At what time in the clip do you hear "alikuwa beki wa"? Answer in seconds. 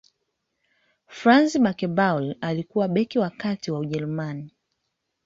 2.41-3.29